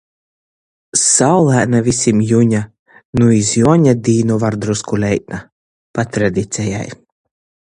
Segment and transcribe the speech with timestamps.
[0.99, 2.61] Saulaina vysim juņa.
[3.19, 5.43] Nu, iz Juoņa dīnu var drusku leita,
[5.99, 6.89] pa tradicejai.